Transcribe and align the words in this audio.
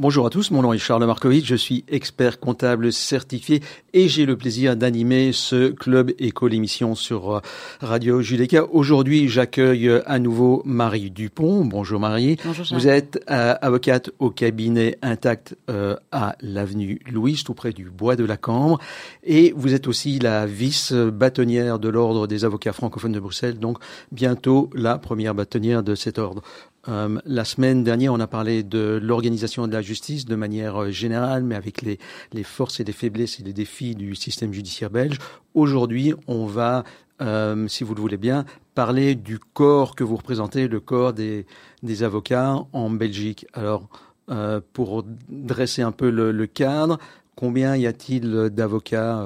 Bonjour 0.00 0.26
à 0.26 0.30
tous, 0.30 0.50
mon 0.50 0.62
nom 0.62 0.72
est 0.72 0.78
Charles 0.78 1.06
Markovitch, 1.06 1.46
je 1.46 1.54
suis 1.54 1.84
expert 1.86 2.40
comptable 2.40 2.92
certifié 2.92 3.62
et 3.92 4.08
j'ai 4.08 4.26
le 4.26 4.36
plaisir 4.36 4.74
d'animer 4.74 5.30
ce 5.32 5.68
club 5.68 6.10
éco 6.18 6.48
l'émission 6.48 6.96
sur 6.96 7.36
euh, 7.36 7.40
Radio 7.80 8.20
Judeca. 8.20 8.64
Aujourd'hui, 8.72 9.28
j'accueille 9.28 9.88
euh, 9.88 10.02
à 10.06 10.18
nouveau 10.18 10.62
Marie 10.64 11.12
Dupont. 11.12 11.64
Bonjour 11.64 12.00
Marie. 12.00 12.38
Bonjour 12.44 12.66
Vous 12.72 12.88
êtes 12.88 13.22
euh, 13.30 13.54
avocate 13.62 14.10
au 14.18 14.30
cabinet 14.30 14.98
Intact 15.00 15.56
à 16.10 16.34
l'avenue 16.40 16.98
Louise, 17.08 17.44
tout 17.44 17.54
près 17.54 17.72
du 17.72 17.84
bois 17.88 18.16
de 18.16 18.24
la 18.24 18.36
Cambre 18.36 18.80
et 19.22 19.54
vous 19.56 19.74
êtes 19.74 19.86
aussi 19.86 20.18
la 20.18 20.44
vice-bâtonnière 20.44 21.78
de 21.78 21.88
l'ordre 21.88 22.26
des 22.26 22.44
avocats 22.44 22.72
francophones 22.72 23.12
de 23.12 23.20
Bruxelles, 23.20 23.60
donc 23.60 23.78
bientôt 24.10 24.70
la 24.74 24.98
première 24.98 25.36
bâtonnière 25.36 25.84
de 25.84 25.94
cet 25.94 26.18
ordre. 26.18 26.42
Euh, 26.88 27.18
la 27.24 27.44
semaine 27.44 27.82
dernière, 27.82 28.12
on 28.12 28.20
a 28.20 28.26
parlé 28.26 28.62
de 28.62 28.98
l'organisation 29.02 29.66
de 29.66 29.72
la 29.72 29.82
justice 29.82 30.24
de 30.26 30.34
manière 30.34 30.82
euh, 30.82 30.90
générale, 30.90 31.42
mais 31.42 31.54
avec 31.54 31.82
les, 31.82 31.98
forces 32.42 32.80
et 32.80 32.84
les 32.84 32.92
faiblesses 32.92 33.40
et 33.40 33.42
les 33.42 33.52
défis 33.52 33.94
du 33.94 34.14
système 34.14 34.52
judiciaire 34.52 34.90
belge. 34.90 35.18
Aujourd'hui, 35.54 36.14
on 36.26 36.46
va, 36.46 36.84
euh, 37.22 37.66
si 37.68 37.84
vous 37.84 37.94
le 37.94 38.00
voulez 38.00 38.16
bien, 38.16 38.44
parler 38.74 39.14
du 39.14 39.38
corps 39.38 39.94
que 39.94 40.04
vous 40.04 40.16
représentez, 40.16 40.68
le 40.68 40.80
corps 40.80 41.12
des, 41.12 41.46
avocats 42.02 42.56
en 42.72 42.90
Belgique. 42.90 43.46
Alors, 43.52 43.88
pour 44.72 45.04
dresser 45.28 45.82
un 45.82 45.92
peu 45.92 46.08
le, 46.08 46.46
cadre, 46.46 46.98
combien 47.36 47.76
y 47.76 47.86
a-t-il 47.86 48.48
d'avocats 48.50 49.22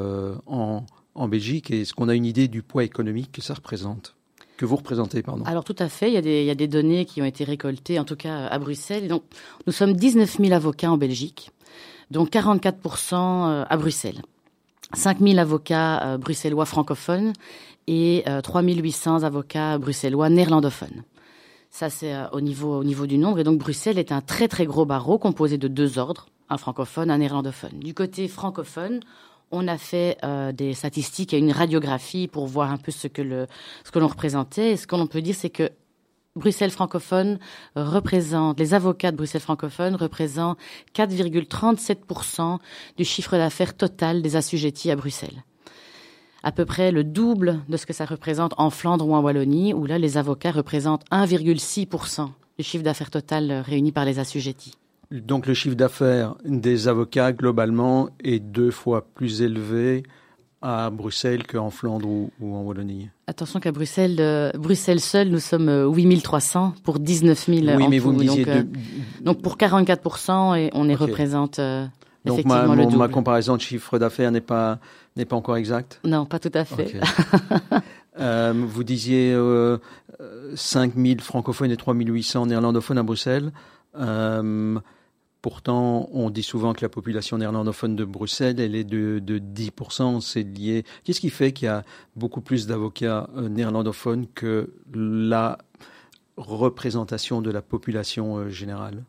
en, 0.46 0.84
en 1.14 1.28
Belgique 1.28 1.70
et 1.70 1.82
est-ce 1.82 1.94
qu'on 1.94 2.08
a 2.08 2.16
une 2.16 2.26
idée 2.26 2.48
du 2.48 2.62
poids 2.62 2.82
économique 2.82 3.30
que 3.30 3.40
ça 3.40 3.54
représente? 3.54 4.17
Que 4.58 4.66
vous 4.66 4.76
représentez, 4.76 5.22
pardon. 5.22 5.44
Alors 5.44 5.64
tout 5.64 5.76
à 5.78 5.88
fait, 5.88 6.12
il 6.12 6.14
y, 6.14 6.50
a 6.50 6.54
des, 6.54 6.68
données 6.68 7.06
qui 7.06 7.22
ont 7.22 7.24
été 7.24 7.44
récoltées, 7.44 7.98
en 7.98 8.04
tout 8.04 8.16
cas 8.16 8.46
à 8.46 8.58
Bruxelles. 8.58 9.08
Donc, 9.08 9.22
nous 9.66 9.72
sommes 9.72 9.94
19 9.94 10.36
000 10.38 10.52
avocats 10.52 10.90
en 10.90 10.98
Belgique, 10.98 11.50
dont 12.10 12.26
44% 12.26 13.64
à 13.68 13.76
Bruxelles. 13.76 14.20
5 14.94 15.18
000 15.20 15.38
avocats 15.38 16.02
euh, 16.02 16.18
bruxellois 16.18 16.64
francophones 16.64 17.32
et 17.86 18.24
euh, 18.26 18.40
3 18.40 18.62
800 18.62 19.22
avocats 19.22 19.78
bruxellois 19.78 20.30
néerlandophones. 20.30 21.02
Ça, 21.70 21.90
c'est 21.90 22.14
euh, 22.14 22.28
au, 22.32 22.40
niveau, 22.40 22.78
au 22.78 22.84
niveau 22.84 23.06
du 23.06 23.18
nombre. 23.18 23.38
Et 23.38 23.44
donc, 23.44 23.58
Bruxelles 23.58 23.98
est 23.98 24.12
un 24.12 24.20
très, 24.20 24.48
très 24.48 24.66
gros 24.66 24.86
barreau 24.86 25.18
composé 25.18 25.58
de 25.58 25.68
deux 25.68 25.98
ordres, 25.98 26.28
un 26.48 26.56
francophone, 26.56 27.10
un 27.10 27.18
néerlandophone. 27.18 27.78
Du 27.78 27.92
côté 27.92 28.28
francophone, 28.28 29.00
on 29.50 29.68
a 29.68 29.78
fait 29.78 30.18
euh, 30.24 30.52
des 30.52 30.74
statistiques 30.74 31.32
et 31.34 31.38
une 31.38 31.52
radiographie 31.52 32.28
pour 32.28 32.46
voir 32.46 32.70
un 32.70 32.76
peu 32.76 32.92
ce 32.92 33.08
que 33.08 33.46
ce 33.84 33.90
que 33.90 33.98
l'on 33.98 34.08
représentait. 34.08 34.72
Et 34.72 34.76
ce 34.76 34.86
qu'on 34.86 35.06
peut 35.06 35.22
dire, 35.22 35.34
c'est 35.34 35.50
que 35.50 35.70
Bruxelles 36.36 36.70
francophone 36.70 37.38
représente, 37.74 38.58
les 38.58 38.74
avocats 38.74 39.10
de 39.10 39.16
Bruxelles 39.16 39.40
francophone 39.40 39.96
représentent 39.96 40.58
4,37% 40.94 42.58
du 42.96 43.04
chiffre 43.04 43.36
d'affaires 43.36 43.76
total 43.76 44.22
des 44.22 44.36
assujettis 44.36 44.90
à 44.90 44.96
Bruxelles. 44.96 45.42
À 46.42 46.52
peu 46.52 46.64
près 46.64 46.92
le 46.92 47.02
double 47.02 47.60
de 47.68 47.76
ce 47.76 47.86
que 47.86 47.92
ça 47.92 48.04
représente 48.04 48.54
en 48.58 48.70
Flandre 48.70 49.06
ou 49.06 49.14
en 49.14 49.20
Wallonie, 49.20 49.74
où 49.74 49.86
là, 49.86 49.98
les 49.98 50.16
avocats 50.16 50.52
représentent 50.52 51.04
1,6% 51.10 52.28
du 52.58 52.64
chiffre 52.64 52.84
d'affaires 52.84 53.10
total 53.10 53.52
réuni 53.66 53.90
par 53.90 54.04
les 54.04 54.20
assujettis. 54.20 54.74
Donc 55.10 55.46
le 55.46 55.54
chiffre 55.54 55.74
d'affaires 55.76 56.34
des 56.44 56.86
avocats 56.86 57.32
globalement 57.32 58.10
est 58.22 58.40
deux 58.40 58.70
fois 58.70 59.06
plus 59.14 59.40
élevé 59.40 60.02
à 60.60 60.90
Bruxelles 60.90 61.46
qu'en 61.46 61.70
Flandre 61.70 62.06
ou, 62.08 62.30
ou, 62.40 62.54
en 62.56 62.62
Wallonie. 62.62 63.08
Attention 63.26 63.58
qu'à 63.60 63.72
Bruxelles, 63.72 64.16
euh, 64.18 64.50
Bruxelles 64.52 65.00
seul, 65.00 65.28
nous 65.28 65.38
sommes 65.38 65.70
8300 65.94 66.74
euh, 66.76 66.80
pour 66.82 66.98
19 66.98 67.46
000 67.46 67.58
Oui, 67.76 67.86
mais 67.88 67.98
vous 67.98 68.12
me 68.12 68.18
disiez... 68.18 68.44
donc, 68.44 68.54
euh, 68.54 68.62
de... 68.64 69.24
donc, 69.24 69.40
pour 69.40 69.56
44 69.56 70.56
et 70.56 70.70
on 70.74 70.88
est 70.90 70.94
Ok. 70.94 71.00
représente 71.00 71.58
euh, 71.58 71.86
Donc 72.26 72.40
effectivement 72.40 72.66
ma, 72.66 72.74
le 72.74 72.82
mon- 72.82 72.84
double. 72.88 72.98
ma 72.98 73.08
comparaison 73.08 73.56
de 73.56 73.60
chiffre 73.62 73.98
d'affaires 73.98 74.30
n'est 74.32 74.40
pas, 74.42 74.78
n'est 75.16 75.24
pas 75.24 75.36
encore 75.36 75.56
exacte? 75.56 76.00
Non, 76.04 76.26
pas 76.26 76.38
tout 76.40 76.50
à 76.52 76.64
fait. 76.64 77.00
Vous 78.18 78.82
disiez 78.84 79.32
euh, 79.32 79.78
euh, 80.20 80.52
5 80.56 80.94
000 80.96 81.20
francophones 81.20 81.70
et 81.70 81.76
3 81.76 81.94
800 81.94 82.46
néerlandophones 82.46 82.98
à 82.98 83.02
Bruxelles. 83.04 83.52
Euh, 83.96 84.78
pourtant, 85.42 86.08
on 86.12 86.30
dit 86.30 86.42
souvent 86.42 86.72
que 86.72 86.82
la 86.82 86.88
population 86.88 87.38
néerlandophone 87.38 87.96
de 87.96 88.04
Bruxelles, 88.04 88.60
elle 88.60 88.74
est 88.74 88.84
de, 88.84 89.20
de 89.22 89.38
10%. 89.38 90.20
C'est 90.20 90.42
lié. 90.42 90.84
Qu'est-ce 91.04 91.20
qui 91.20 91.30
fait 91.30 91.52
qu'il 91.52 91.66
y 91.66 91.68
a 91.68 91.84
beaucoup 92.16 92.40
plus 92.40 92.66
d'avocats 92.66 93.28
euh, 93.36 93.48
néerlandophones 93.48 94.26
que 94.34 94.74
la 94.92 95.58
représentation 96.36 97.40
de 97.40 97.50
la 97.50 97.62
population 97.62 98.36
euh, 98.36 98.48
générale? 98.48 99.04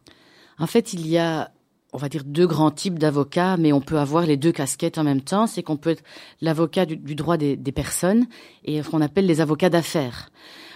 En 0.59 0.67
fait, 0.67 0.93
il 0.93 1.07
y 1.07 1.17
a, 1.17 1.51
on 1.93 1.97
va 1.97 2.09
dire, 2.09 2.23
deux 2.25 2.47
grands 2.47 2.71
types 2.71 2.99
d'avocats, 2.99 3.57
mais 3.57 3.73
on 3.73 3.81
peut 3.81 3.97
avoir 3.97 4.25
les 4.25 4.37
deux 4.37 4.51
casquettes 4.51 4.97
en 4.97 5.03
même 5.03 5.21
temps. 5.21 5.47
C'est 5.47 5.63
qu'on 5.63 5.77
peut 5.77 5.91
être 5.91 6.03
l'avocat 6.41 6.85
du, 6.85 6.97
du 6.97 7.15
droit 7.15 7.37
des, 7.37 7.55
des 7.55 7.71
personnes 7.71 8.27
et 8.65 8.83
ce 8.83 8.89
qu'on 8.89 9.01
appelle 9.01 9.25
les 9.25 9.41
avocats 9.41 9.69
d'affaires, 9.69 10.29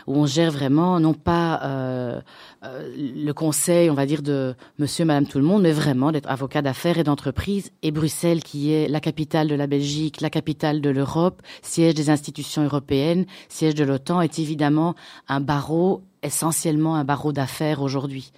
où 0.07 0.15
on 0.17 0.25
gère 0.25 0.51
vraiment 0.51 0.99
non 0.99 1.13
pas 1.13 1.61
euh, 1.63 2.21
euh, 2.63 2.93
le 2.97 3.31
conseil, 3.33 3.89
on 3.89 3.93
va 3.93 4.05
dire, 4.05 4.21
de 4.21 4.55
monsieur, 4.79 5.05
madame, 5.05 5.25
tout 5.25 5.37
le 5.37 5.43
monde, 5.43 5.63
mais 5.63 5.71
vraiment 5.71 6.11
d'être 6.11 6.29
avocat 6.29 6.61
d'affaires 6.61 6.97
et 6.97 7.03
d'entreprise. 7.03 7.71
Et 7.81 7.91
Bruxelles, 7.91 8.43
qui 8.43 8.71
est 8.71 8.87
la 8.87 8.99
capitale 8.99 9.47
de 9.47 9.55
la 9.55 9.67
Belgique, 9.67 10.21
la 10.21 10.29
capitale 10.29 10.81
de 10.81 10.89
l'Europe, 10.89 11.41
siège 11.61 11.93
des 11.95 12.09
institutions 12.09 12.63
européennes, 12.63 13.25
siège 13.49 13.75
de 13.75 13.83
l'OTAN, 13.83 14.21
est 14.21 14.39
évidemment 14.39 14.95
un 15.27 15.39
barreau, 15.39 16.01
essentiellement 16.21 16.95
un 16.95 17.03
barreau 17.03 17.31
d'affaires 17.31 17.81
aujourd'hui. 17.81 18.31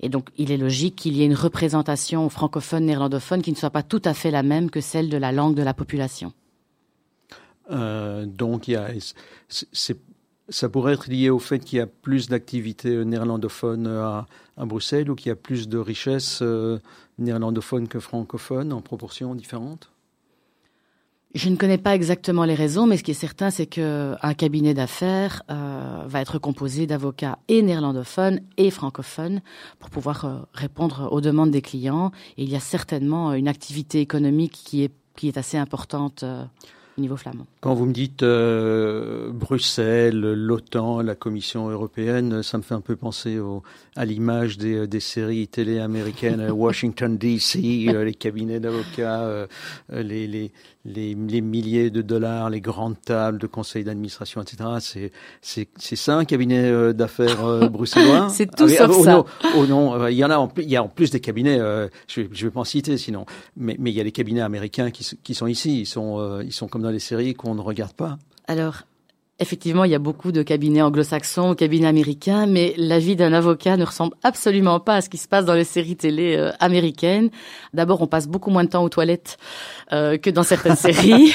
Et 0.00 0.08
donc, 0.08 0.28
il 0.36 0.52
est 0.52 0.56
logique 0.56 0.94
qu'il 0.94 1.16
y 1.16 1.22
ait 1.22 1.26
une 1.26 1.34
représentation 1.34 2.28
francophone, 2.28 2.86
néerlandophone 2.86 3.42
qui 3.42 3.50
ne 3.50 3.56
soit 3.56 3.70
pas 3.70 3.82
tout 3.82 4.02
à 4.04 4.14
fait 4.14 4.30
la 4.30 4.44
même 4.44 4.70
que 4.70 4.80
celle 4.80 5.08
de 5.08 5.16
la 5.16 5.32
langue 5.32 5.56
de 5.56 5.62
la 5.62 5.74
population. 5.74 6.32
Euh, 7.70 8.24
donc, 8.24 8.70
c'est- 9.48 9.98
ça 10.48 10.68
pourrait 10.68 10.94
être 10.94 11.08
lié 11.08 11.30
au 11.30 11.38
fait 11.38 11.58
qu'il 11.58 11.78
y 11.78 11.80
a 11.80 11.86
plus 11.86 12.28
d'activités 12.28 12.94
euh, 12.94 13.04
néerlandophones 13.04 13.86
à, 13.86 14.26
Bruxelles 14.58 15.10
ou 15.10 15.14
qu'il 15.14 15.28
y 15.28 15.32
a 15.32 15.36
plus 15.36 15.68
de 15.68 15.78
richesses 15.78 16.40
euh, 16.42 16.78
néerlandophones 17.18 17.86
que 17.86 18.00
francophones 18.00 18.72
en 18.72 18.80
proportion 18.80 19.34
différente? 19.34 19.92
Je 21.34 21.50
ne 21.50 21.56
connais 21.56 21.78
pas 21.78 21.94
exactement 21.94 22.44
les 22.44 22.54
raisons, 22.54 22.86
mais 22.86 22.96
ce 22.96 23.04
qui 23.04 23.10
est 23.10 23.14
certain, 23.14 23.50
c'est 23.50 23.66
qu'un 23.66 24.34
cabinet 24.36 24.72
d'affaires 24.72 25.42
euh, 25.50 26.02
va 26.06 26.20
être 26.22 26.38
composé 26.38 26.86
d'avocats 26.86 27.38
et 27.48 27.60
néerlandophones 27.62 28.40
et 28.56 28.70
francophones 28.70 29.42
pour 29.78 29.90
pouvoir 29.90 30.48
répondre 30.54 31.08
aux 31.12 31.20
demandes 31.20 31.50
des 31.50 31.60
clients. 31.60 32.12
Et 32.38 32.44
il 32.44 32.48
y 32.48 32.56
a 32.56 32.60
certainement 32.60 33.34
une 33.34 33.46
activité 33.46 34.00
économique 34.00 34.52
qui 34.64 34.84
est, 34.84 35.36
assez 35.36 35.58
importante 35.58 36.24
au 36.98 37.00
niveau 37.00 37.16
flamand. 37.16 37.46
Quand 37.60 37.74
vous 37.74 37.86
me 37.86 37.92
dites 37.92 38.22
euh, 38.22 39.30
Bruxelles, 39.32 40.20
l'OTAN, 40.20 41.00
la 41.00 41.14
Commission 41.14 41.68
européenne, 41.70 42.42
ça 42.42 42.58
me 42.58 42.62
fait 42.62 42.74
un 42.74 42.80
peu 42.80 42.96
penser 42.96 43.38
au, 43.38 43.62
à 43.96 44.04
l'image 44.04 44.58
des, 44.58 44.86
des 44.86 45.00
séries 45.00 45.48
télé 45.48 45.78
américaines, 45.78 46.40
euh, 46.40 46.50
Washington 46.52 47.16
DC, 47.16 47.56
euh, 47.88 48.04
les 48.04 48.14
cabinets 48.14 48.60
d'avocats, 48.60 49.22
euh, 49.22 49.46
euh, 49.92 50.02
les, 50.02 50.26
les, 50.26 50.52
les, 50.88 51.14
les 51.14 51.40
milliers 51.40 51.90
de 51.90 52.02
dollars, 52.02 52.50
les 52.50 52.60
grandes 52.60 53.00
tables 53.00 53.38
de 53.38 53.46
conseils 53.46 53.84
d'administration, 53.84 54.42
etc. 54.42 54.70
C'est, 54.80 55.12
c'est, 55.40 55.68
c'est 55.76 55.96
ça 55.96 56.16
un 56.16 56.24
cabinet 56.24 56.64
euh, 56.64 56.92
d'affaires 56.92 57.44
euh, 57.44 57.68
bruxellois 57.70 58.28
C'est 58.30 58.46
tout 58.46 58.66
Ah 58.68 58.86
sauf 58.86 58.96
oh 58.98 59.04
ça. 59.04 59.12
Non, 59.12 59.24
oh 59.56 59.66
non, 59.66 60.02
euh, 60.02 60.10
il 60.10 60.16
y 60.16 60.24
en 60.24 60.30
a 60.30 60.38
en 60.38 60.48
il 60.56 60.68
y 60.68 60.76
a 60.76 60.82
en 60.82 60.88
plus 60.88 61.10
des 61.10 61.20
cabinets, 61.20 61.60
euh, 61.60 61.88
je, 62.08 62.22
je 62.32 62.46
vais 62.46 62.50
pas 62.50 62.60
en 62.60 62.64
citer 62.64 62.96
sinon, 62.96 63.26
mais, 63.56 63.76
mais 63.78 63.90
il 63.90 63.96
y 63.96 64.00
a 64.00 64.04
les 64.04 64.12
cabinets 64.12 64.40
américains 64.40 64.90
qui, 64.90 65.08
qui 65.22 65.34
sont 65.34 65.46
ici, 65.46 65.80
ils 65.80 65.86
sont, 65.86 66.18
euh, 66.18 66.42
ils 66.44 66.52
sont 66.52 66.68
comme 66.68 66.82
dans 66.82 66.90
les 66.90 66.98
séries 66.98 67.34
qu'on 67.34 67.54
ne 67.54 67.60
regarde 67.60 67.92
pas. 67.92 68.18
Alors, 68.46 68.82
effectivement, 69.40 69.84
il 69.84 69.90
y 69.90 69.94
a 69.94 69.98
beaucoup 69.98 70.32
de 70.32 70.42
cabinets 70.42 70.82
anglo-saxons, 70.82 71.54
cabinets 71.54 71.86
américains, 71.86 72.46
mais 72.46 72.74
la 72.76 72.98
vie 72.98 73.16
d'un 73.16 73.32
avocat 73.32 73.76
ne 73.76 73.84
ressemble 73.84 74.14
absolument 74.22 74.80
pas 74.80 74.96
à 74.96 75.00
ce 75.00 75.08
qui 75.08 75.18
se 75.18 75.28
passe 75.28 75.44
dans 75.44 75.54
les 75.54 75.64
séries 75.64 75.96
télé 75.96 76.36
euh, 76.36 76.50
américaines. 76.60 77.30
D'abord, 77.74 78.02
on 78.02 78.06
passe 78.06 78.26
beaucoup 78.26 78.50
moins 78.50 78.64
de 78.64 78.70
temps 78.70 78.82
aux 78.82 78.88
toilettes 78.88 79.38
euh, 79.92 80.18
que 80.18 80.30
dans 80.30 80.42
certaines 80.42 80.76
séries. 80.76 81.34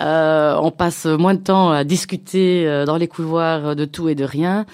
Euh, 0.00 0.56
on 0.60 0.70
passe 0.70 1.06
moins 1.06 1.34
de 1.34 1.40
temps 1.40 1.70
à 1.70 1.84
discuter 1.84 2.84
dans 2.86 2.96
les 2.96 3.08
couloirs 3.08 3.76
de 3.76 3.84
tout 3.84 4.08
et 4.08 4.14
de 4.14 4.24
rien. 4.24 4.66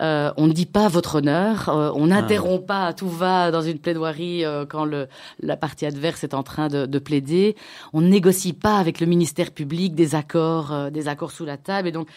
Euh, 0.00 0.32
on 0.36 0.46
ne 0.46 0.52
dit 0.52 0.66
pas 0.66 0.88
votre 0.88 1.16
honneur, 1.16 1.68
euh, 1.68 1.90
on 1.94 2.08
n'interrompt 2.08 2.64
pas 2.66 2.86
à 2.86 2.92
tout 2.92 3.08
va 3.08 3.50
dans 3.50 3.62
une 3.62 3.78
plaidoirie 3.78 4.44
euh, 4.44 4.64
quand 4.64 4.84
le, 4.84 5.08
la 5.40 5.56
partie 5.56 5.86
adverse 5.86 6.22
est 6.22 6.34
en 6.34 6.42
train 6.42 6.68
de, 6.68 6.86
de 6.86 6.98
plaider. 6.98 7.56
On 7.92 8.00
ne 8.00 8.08
négocie 8.08 8.52
pas 8.52 8.78
avec 8.78 9.00
le 9.00 9.06
ministère 9.06 9.50
public 9.50 9.94
des 9.94 10.14
accords, 10.14 10.90
des 10.90 11.08
accords 11.08 11.32
sous 11.32 11.44
la 11.44 11.56
table. 11.56 11.88
Et 11.88 11.92
donc, 11.92 12.08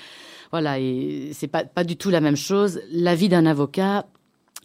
voilà, 0.51 0.79
et 0.79 1.31
c'est 1.33 1.47
pas, 1.47 1.63
pas 1.63 1.83
du 1.83 1.95
tout 1.95 2.09
la 2.09 2.21
même 2.21 2.35
chose. 2.35 2.81
La 2.91 3.15
vie 3.15 3.29
d'un 3.29 3.45
avocat, 3.45 4.05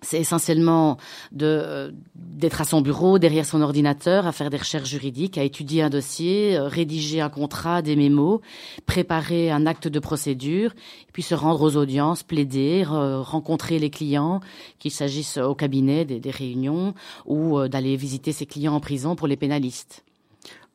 c'est 0.03 0.21
essentiellement 0.21 0.99
de 1.33 1.47
euh, 1.47 1.91
d'être 2.15 2.61
à 2.61 2.65
son 2.65 2.81
bureau, 2.81 3.19
derrière 3.19 3.47
son 3.47 3.62
ordinateur, 3.62 4.27
à 4.27 4.33
faire 4.33 4.50
des 4.50 4.59
recherches 4.59 4.88
juridiques, 4.88 5.38
à 5.38 5.43
étudier 5.43 5.83
un 5.83 5.91
dossier, 5.91 6.56
euh, 6.56 6.69
rédiger 6.69 7.21
un 7.21 7.31
contrat, 7.31 7.83
des 7.83 7.97
mémos, 7.97 8.41
préparer 8.85 9.50
un 9.50 9.65
acte 9.65 9.88
de 9.88 9.99
procédure, 9.99 10.75
puis 11.12 11.23
se 11.23 11.35
rendre 11.35 11.62
aux 11.62 11.77
audiences, 11.77 12.23
plaider, 12.23 12.85
rencontrer 12.85 13.79
les 13.79 13.91
clients, 13.91 14.41
qu'il 14.79 14.91
s'agisse 14.91 15.38
au 15.38 15.55
cabinet 15.55 16.05
des, 16.05 16.21
des 16.21 16.31
réunions 16.31 16.94
ou 17.25 17.59
euh, 17.59 17.69
d'aller 17.69 17.97
visiter 17.97 18.33
ses 18.33 18.47
clients 18.47 18.75
en 18.75 18.81
prison 18.81 19.17
pour 19.17 19.29
les 19.29 19.37
pénalistes. 19.37 20.05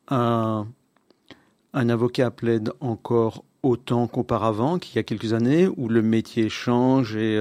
Un, 0.08 0.66
un 1.74 1.88
avocat 1.88 2.30
plaide 2.30 2.72
encore 2.80 3.44
autant 3.62 4.06
qu'auparavant, 4.06 4.78
qu'il 4.78 4.96
y 4.96 4.98
a 4.98 5.02
quelques 5.02 5.32
années, 5.32 5.68
où 5.76 5.88
le 5.88 6.02
métier 6.02 6.48
change 6.48 7.16
et 7.16 7.40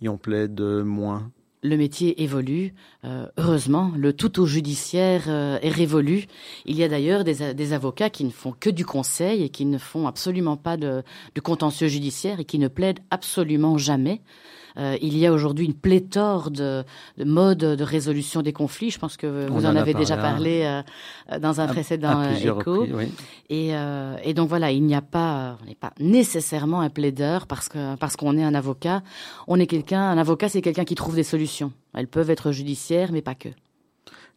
et 0.00 0.08
on 0.08 0.16
plaide 0.16 0.60
moins? 0.60 1.30
Le 1.64 1.76
métier 1.76 2.22
évolue. 2.22 2.72
Euh, 3.04 3.26
heureusement, 3.36 3.90
le 3.96 4.12
tout 4.12 4.40
au 4.40 4.46
judiciaire 4.46 5.24
euh, 5.26 5.58
est 5.60 5.70
révolu. 5.70 6.26
Il 6.66 6.76
y 6.76 6.84
a 6.84 6.88
d'ailleurs 6.88 7.24
des, 7.24 7.52
des, 7.52 7.72
avocats 7.72 8.10
qui 8.10 8.24
ne 8.24 8.30
font 8.30 8.52
que 8.52 8.70
du 8.70 8.86
conseil 8.86 9.42
et 9.42 9.48
qui 9.48 9.64
ne 9.64 9.76
font 9.76 10.06
absolument 10.06 10.56
pas 10.56 10.76
de, 10.76 11.02
de 11.34 11.40
contentieux 11.40 11.88
judiciaire 11.88 12.38
et 12.38 12.44
qui 12.44 12.60
ne 12.60 12.68
plaident 12.68 13.00
absolument 13.10 13.76
jamais. 13.76 14.20
Euh, 14.78 14.96
il 15.02 15.16
y 15.16 15.26
a 15.26 15.32
aujourd'hui 15.32 15.66
une 15.66 15.74
pléthore 15.74 16.50
de, 16.50 16.84
de, 17.16 17.24
modes 17.24 17.58
de 17.58 17.84
résolution 17.84 18.42
des 18.42 18.52
conflits. 18.52 18.90
Je 18.90 18.98
pense 18.98 19.16
que 19.16 19.48
vous 19.48 19.66
en, 19.66 19.74
avez 19.74 19.92
déjà 19.92 20.16
parlé 20.16 20.62
euh, 20.64 21.38
dans 21.38 21.60
un 21.60 21.66
précédent 21.66 22.20
euh, 22.20 22.34
écho. 22.34 22.86
et, 23.50 23.72
et, 24.22 24.34
donc 24.34 24.48
voilà, 24.48 24.70
il 24.70 24.84
n'y 24.84 24.94
a 24.94 25.02
pas, 25.02 25.56
on 25.62 25.66
n'est 25.66 25.74
pas 25.74 25.92
nécessairement 25.98 26.80
un 26.80 26.90
plaideur 26.90 27.46
parce 27.46 27.68
que 27.68 27.96
parce 27.96 28.16
qu'on 28.16 28.36
est 28.38 28.44
un 28.44 28.54
avocat. 28.54 29.02
On 29.48 29.58
est 29.58 29.66
quelqu'un, 29.66 30.02
un 30.02 30.18
avocat, 30.18 30.48
c'est 30.48 30.62
quelqu'un 30.62 30.84
qui 30.84 30.94
trouve 30.94 31.16
des 31.16 31.24
solutions. 31.24 31.72
Elles 31.94 32.08
peuvent 32.08 32.30
être 32.30 32.52
judiciaires, 32.52 33.10
mais 33.12 33.22
pas 33.22 33.34
que. 33.34 33.48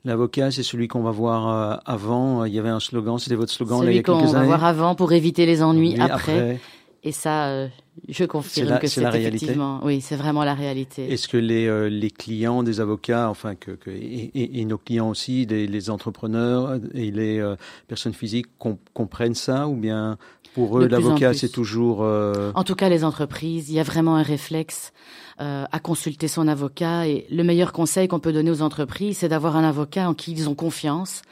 L'avocat, 0.03 0.49
c'est 0.49 0.63
celui 0.63 0.87
qu'on 0.87 1.03
va 1.03 1.11
voir 1.11 1.81
avant. 1.85 2.45
Il 2.45 2.53
y 2.53 2.57
avait 2.57 2.69
un 2.69 2.79
slogan, 2.79 3.19
c'était 3.19 3.35
votre 3.35 3.51
slogan 3.51 3.83
là, 3.83 3.91
il 3.91 3.97
y 3.97 3.99
a 3.99 4.01
quelques 4.01 4.17
années. 4.17 4.21
Celui 4.21 4.33
qu'on 4.33 4.39
va 4.39 4.45
voir 4.45 4.65
avant 4.65 4.95
pour 4.95 5.13
éviter 5.13 5.45
les 5.45 5.61
ennuis 5.61 5.99
après. 5.99 6.13
après. 6.13 6.59
Et 7.03 7.11
ça, 7.11 7.47
euh, 7.47 7.67
je 8.09 8.25
confirme 8.25 8.79
que 8.79 8.87
c'est 8.87 9.03
effectivement, 9.03 9.79
oui, 9.83 10.01
c'est 10.01 10.15
vraiment 10.15 10.43
la 10.43 10.53
réalité. 10.53 11.11
Est-ce 11.11 11.27
que 11.27 11.37
les, 11.37 11.67
euh, 11.67 11.89
les 11.89 12.09
clients 12.09 12.63
des 12.63 12.79
avocats, 12.79 13.29
enfin 13.29 13.55
que, 13.55 13.71
que 13.71 13.89
et, 13.89 14.59
et, 14.59 14.65
nos 14.65 14.77
clients 14.77 15.09
aussi, 15.09 15.45
les, 15.45 15.67
les 15.67 15.89
entrepreneurs 15.89 16.79
et 16.93 17.11
les 17.11 17.39
euh, 17.39 17.55
personnes 17.87 18.13
physiques 18.13 18.47
comprennent 18.93 19.35
ça, 19.35 19.67
ou 19.67 19.75
bien 19.75 20.17
pour 20.53 20.79
eux 20.79 20.87
l'avocat 20.87 21.33
c'est 21.33 21.49
toujours. 21.49 22.01
En 22.01 22.63
tout 22.63 22.75
cas, 22.75 22.89
les 22.89 23.03
entreprises, 23.03 23.69
il 23.69 23.75
y 23.75 23.79
a 23.79 23.83
vraiment 23.83 24.15
un 24.15 24.23
réflexe 24.23 24.93
à 25.37 25.79
consulter 25.79 26.27
son 26.27 26.47
avocat. 26.47 27.07
Et 27.07 27.25
le 27.31 27.43
meilleur 27.43 27.71
conseil 27.71 28.07
qu'on 28.07 28.19
peut 28.19 28.33
donner 28.33 28.51
aux 28.51 28.61
entreprises, 28.61 29.19
c'est 29.19 29.29
d'avoir 29.29 29.55
un 29.55 29.63
avocat 29.63 30.07
en 30.07 30.13
qui 30.13 30.33
ils 30.33 30.49
ont 30.49 30.55
confiance 30.55 31.23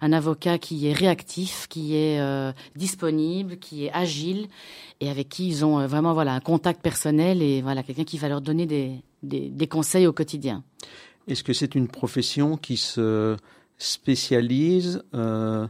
un 0.00 0.12
avocat 0.12 0.58
qui 0.58 0.86
est 0.86 0.92
réactif, 0.92 1.66
qui 1.68 1.96
est 1.96 2.20
euh, 2.20 2.52
disponible, 2.76 3.58
qui 3.58 3.86
est 3.86 3.92
agile 3.92 4.48
et 5.00 5.10
avec 5.10 5.28
qui 5.28 5.48
ils 5.48 5.64
ont 5.64 5.78
euh, 5.78 5.86
vraiment 5.86 6.14
voilà 6.14 6.32
un 6.32 6.40
contact 6.40 6.80
personnel 6.82 7.42
et 7.42 7.62
voilà 7.62 7.82
quelqu'un 7.82 8.04
qui 8.04 8.18
va 8.18 8.28
leur 8.28 8.40
donner 8.40 8.66
des, 8.66 9.02
des, 9.22 9.66
conseils 9.66 10.06
au 10.06 10.12
quotidien. 10.12 10.64
Est-ce 11.28 11.44
que 11.44 11.52
c'est 11.52 11.74
une 11.74 11.88
profession 11.88 12.56
qui 12.56 12.76
se 12.76 13.36
spécialise 13.78 15.02
euh, 15.14 15.66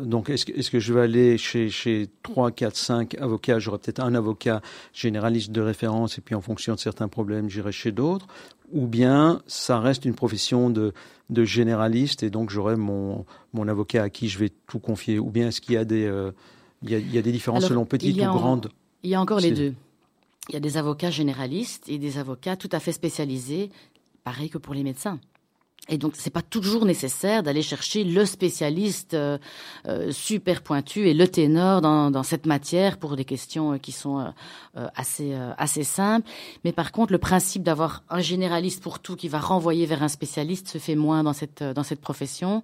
donc, 0.00 0.30
est-ce 0.30 0.46
que, 0.46 0.52
est 0.52 0.70
que, 0.70 0.80
je 0.80 0.94
vais 0.94 1.02
aller 1.02 1.38
chez, 1.38 1.68
chez 1.68 2.08
3, 2.22 2.50
4, 2.52 2.76
5 2.76 3.14
avocats? 3.20 3.58
J'aurai 3.58 3.78
peut-être 3.78 4.00
un 4.00 4.14
avocat 4.14 4.62
généraliste 4.94 5.52
de 5.52 5.60
référence 5.60 6.18
et 6.18 6.20
puis 6.20 6.34
en 6.34 6.40
fonction 6.40 6.74
de 6.74 6.80
certains 6.80 7.08
problèmes, 7.08 7.50
j'irai 7.50 7.72
chez 7.72 7.92
d'autres. 7.92 8.26
Ou 8.72 8.86
bien 8.86 9.42
ça 9.46 9.78
reste 9.78 10.06
une 10.06 10.14
profession 10.14 10.70
de, 10.70 10.94
de 11.28 11.44
généraliste 11.44 12.22
et 12.22 12.30
donc 12.30 12.48
j'aurai 12.48 12.76
mon, 12.76 13.26
mon 13.52 13.68
avocat 13.68 14.04
à 14.04 14.10
qui 14.10 14.28
je 14.28 14.38
vais 14.38 14.50
tout 14.66 14.78
confier 14.78 15.18
Ou 15.18 15.30
bien 15.30 15.48
est-ce 15.48 15.60
qu'il 15.60 15.74
y 15.74 15.78
a 15.78 15.84
des, 15.84 16.06
euh, 16.06 16.32
il, 16.82 16.90
y 16.90 16.94
a, 16.94 16.98
il 16.98 17.14
y 17.14 17.18
a 17.18 17.22
des 17.22 17.32
différences 17.32 17.66
selon 17.66 17.84
petites 17.84 18.16
ou 18.16 18.24
grandes? 18.24 18.70
Il 19.02 19.10
y 19.10 19.14
a 19.14 19.20
encore 19.20 19.40
les 19.40 19.52
deux. 19.52 19.74
Il 20.48 20.54
y 20.54 20.56
a 20.56 20.60
des 20.60 20.76
avocats 20.76 21.10
généralistes 21.10 21.88
et 21.88 21.98
des 21.98 22.18
avocats 22.18 22.56
tout 22.56 22.70
à 22.72 22.80
fait 22.80 22.92
spécialisés, 22.92 23.70
pareil 24.24 24.48
que 24.48 24.58
pour 24.58 24.74
les 24.74 24.82
médecins. 24.82 25.20
Et 25.88 25.98
donc, 25.98 26.12
c'est 26.16 26.30
pas 26.30 26.42
toujours 26.42 26.84
nécessaire 26.84 27.42
d'aller 27.42 27.62
chercher 27.62 28.04
le 28.04 28.24
spécialiste 28.24 29.14
euh, 29.14 29.36
euh, 29.88 30.12
super 30.12 30.62
pointu 30.62 31.08
et 31.08 31.14
le 31.14 31.26
ténor 31.26 31.80
dans, 31.80 32.10
dans, 32.10 32.22
cette 32.22 32.46
matière 32.46 32.98
pour 32.98 33.16
des 33.16 33.24
questions 33.24 33.78
qui 33.78 33.90
sont 33.90 34.32
assez 34.74 35.34
assez 35.58 35.82
simples. 35.82 36.28
Mais 36.64 36.72
par 36.72 36.92
contre, 36.92 37.12
le 37.12 37.18
principe 37.18 37.64
d'avoir 37.64 38.04
un 38.10 38.20
généraliste 38.20 38.82
pour 38.82 39.00
tout 39.00 39.16
qui 39.16 39.28
va 39.28 39.40
renvoyer 39.40 39.86
vers 39.86 40.04
un 40.04 40.08
spécialiste 40.08 40.68
se 40.68 40.78
fait 40.78 40.94
moins 40.94 41.24
dans 41.24 41.32
cette 41.32 41.62
dans 41.62 41.82
cette 41.82 42.00
profession. 42.00 42.62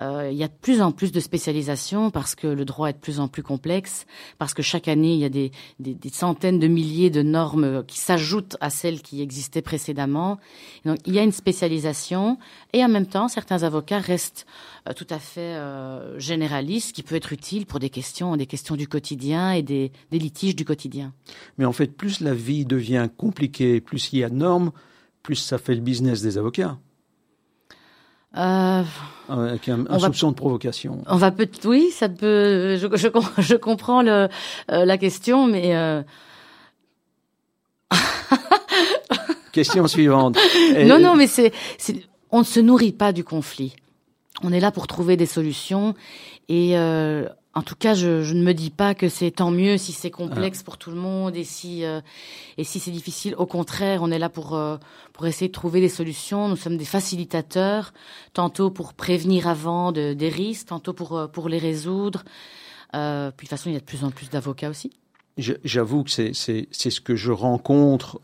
Euh, 0.00 0.30
il 0.30 0.38
y 0.38 0.44
a 0.44 0.48
de 0.48 0.52
plus 0.60 0.80
en 0.80 0.92
plus 0.92 1.12
de 1.12 1.20
spécialisation 1.20 2.10
parce 2.10 2.34
que 2.34 2.46
le 2.46 2.64
droit 2.64 2.88
est 2.88 2.94
de 2.94 2.98
plus 2.98 3.20
en 3.20 3.28
plus 3.28 3.42
complexe, 3.42 4.06
parce 4.38 4.54
que 4.54 4.62
chaque 4.62 4.88
année, 4.88 5.14
il 5.14 5.20
y 5.20 5.24
a 5.24 5.28
des, 5.28 5.52
des, 5.78 6.08
centaines 6.10 6.58
de 6.58 6.66
milliers 6.66 7.10
de 7.10 7.22
normes 7.22 7.84
qui 7.86 7.98
s'ajoutent 7.98 8.56
à 8.60 8.70
celles 8.70 9.02
qui 9.02 9.22
existaient 9.22 9.62
précédemment. 9.62 10.38
donc, 10.84 10.98
il 11.06 11.14
y 11.14 11.18
a 11.18 11.22
une 11.22 11.32
spécialisation 11.32 12.38
et 12.72 12.84
en 12.84 12.88
même 12.88 13.06
temps, 13.06 13.28
certains 13.28 13.62
avocats 13.62 13.98
restent 13.98 14.46
euh, 14.88 14.92
tout 14.92 15.06
à 15.10 15.18
fait 15.18 15.40
euh, 15.40 16.18
généralistes, 16.18 16.92
qui 16.92 17.02
peut 17.02 17.14
être 17.14 17.32
utile 17.32 17.66
pour 17.66 17.78
des 17.78 17.90
questions, 17.90 18.36
des 18.36 18.46
questions 18.46 18.76
du 18.76 18.88
quotidien 18.88 19.52
et 19.52 19.62
des, 19.62 19.92
des 20.10 20.18
litiges 20.18 20.56
du 20.56 20.64
quotidien. 20.64 21.12
Mais 21.58 21.64
en 21.64 21.72
fait, 21.72 21.96
plus 21.96 22.20
la 22.20 22.34
vie 22.34 22.64
devient 22.64 23.08
compliquée, 23.16 23.80
plus 23.80 24.12
il 24.12 24.20
y 24.20 24.24
a 24.24 24.28
de 24.28 24.34
normes, 24.34 24.72
plus 25.22 25.36
ça 25.36 25.58
fait 25.58 25.74
le 25.74 25.80
business 25.80 26.22
des 26.22 26.38
avocats. 26.38 26.78
Euh, 28.36 28.82
Avec 29.28 29.68
un, 29.68 29.84
un 29.88 29.98
soupçon 29.98 30.30
de 30.30 30.36
provocation. 30.36 31.02
On 31.06 31.16
va 31.16 31.30
peut 31.30 31.48
oui, 31.64 31.90
ça 31.90 32.08
peut. 32.08 32.76
Je, 32.76 32.88
je, 32.96 33.08
je 33.42 33.56
comprends 33.56 34.02
le, 34.02 34.28
euh, 34.70 34.84
la 34.84 34.98
question, 34.98 35.46
mais. 35.46 35.76
Euh... 35.76 36.02
question 39.52 39.86
suivante. 39.86 40.38
non, 40.86 40.98
non, 40.98 41.14
mais 41.14 41.26
c'est, 41.26 41.52
on 42.30 42.38
ne 42.40 42.44
se 42.44 42.60
nourrit 42.60 42.92
pas 42.92 43.12
du 43.12 43.22
conflit. 43.22 43.76
On 44.42 44.52
est 44.52 44.60
là 44.60 44.70
pour 44.70 44.86
trouver 44.86 45.16
des 45.16 45.26
solutions 45.26 45.94
et 46.48 46.76
euh, 46.76 47.28
en 47.54 47.62
tout 47.62 47.74
cas, 47.74 47.92
je, 47.92 48.22
je, 48.22 48.32
ne 48.34 48.42
me 48.42 48.54
dis 48.54 48.70
pas 48.70 48.94
que 48.94 49.10
c'est 49.10 49.30
tant 49.30 49.50
mieux 49.50 49.76
si 49.76 49.92
c'est 49.92 50.10
complexe 50.10 50.60
ah. 50.62 50.64
pour 50.64 50.78
tout 50.78 50.90
le 50.90 50.96
monde 50.96 51.36
et 51.36 51.44
si 51.44 51.84
euh, 51.84 52.00
et 52.56 52.64
si 52.64 52.80
c'est 52.80 52.90
difficile. 52.90 53.34
Au 53.36 53.44
contraire, 53.44 54.02
on 54.02 54.10
est 54.10 54.18
là 54.18 54.30
pour 54.30 54.54
euh, 54.54 54.78
pour 55.12 55.26
essayer 55.26 55.48
de 55.48 55.52
trouver 55.52 55.80
des 55.80 55.90
solutions. 55.90 56.48
Nous 56.48 56.56
sommes 56.56 56.78
des 56.78 56.86
facilitateurs, 56.86 57.92
tantôt 58.32 58.70
pour 58.70 58.94
prévenir 58.94 59.48
avant 59.48 59.92
de, 59.92 60.14
des 60.14 60.30
risques, 60.30 60.68
tantôt 60.68 60.94
pour 60.94 61.16
euh, 61.16 61.26
pour 61.26 61.50
les 61.50 61.58
résoudre. 61.58 62.24
Euh, 62.94 63.30
puis 63.36 63.46
de 63.46 63.50
toute 63.50 63.58
façon, 63.58 63.70
il 63.70 63.74
y 63.74 63.76
a 63.76 63.80
de 63.80 63.84
plus 63.84 64.04
en 64.04 64.10
plus 64.10 64.30
d'avocats 64.30 64.70
aussi. 64.70 64.90
J'avoue 65.38 66.04
que 66.04 66.10
c'est 66.10 66.32
ce 66.34 67.00
que 67.00 67.16
je 67.16 67.32
rencontre, 67.32 68.20